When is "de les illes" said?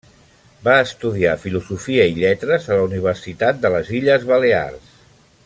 3.67-4.27